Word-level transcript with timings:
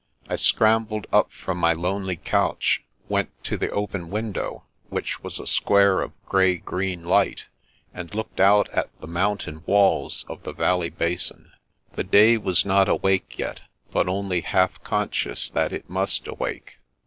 I 0.27 0.35
scrambled 0.35 1.05
up 1.13 1.31
from 1.31 1.59
my 1.59 1.73
lonely 1.73 2.15
couch, 2.15 2.83
went 3.07 3.29
to 3.43 3.55
the 3.55 3.69
open 3.69 4.09
window, 4.09 4.63
which 4.89 5.21
was 5.21 5.37
a 5.37 5.45
square 5.45 6.01
of 6.01 6.11
grey 6.25 6.57
green 6.57 7.03
light, 7.03 7.45
and 7.93 8.11
looked 8.15 8.39
out 8.39 8.67
at 8.69 8.89
the 8.99 9.05
mountain 9.05 9.61
walls 9.67 10.25
of 10.27 10.41
the 10.41 10.53
valley 10.53 10.89
basin. 10.89 11.51
The 11.93 12.03
day 12.03 12.39
was 12.39 12.65
not 12.65 12.89
awake 12.89 13.37
yet, 13.37 13.59
but 13.91 14.07
only 14.07 14.41
half 14.41 14.81
con 14.81 15.09
scious 15.09 15.51
that 15.53 15.71
it 15.71 15.87
must 15.87 16.25
awake. 16.27 16.79